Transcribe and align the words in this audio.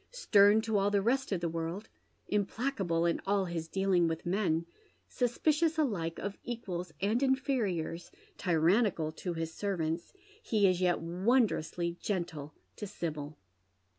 Stem 0.09 0.63
CO 0.63 0.77
all 0.79 0.89
the 0.89 0.99
rest 0.99 1.31
of 1.31 1.41
the 1.41 1.47
world, 1.49 1.87
implacable 2.27 3.05
in 3.05 3.21
all 3.27 3.45
his 3.45 3.67
dealing 3.67 4.07
with 4.07 4.25
men, 4.25 4.65
suspicious 5.07 5.77
alike 5.77 6.17
of 6.17 6.39
equals 6.41 6.91
and 7.01 7.21
inferiors, 7.21 8.09
tyi 8.35 8.55
annical 8.55 9.15
to 9.17 9.33
hia 9.33 9.45
servants, 9.45 10.11
he 10.41 10.65
is 10.67 10.81
yet 10.81 10.99
wondrously 11.01 11.99
gentle 12.01 12.55
to 12.77 12.87
Sibyl. 12.87 13.37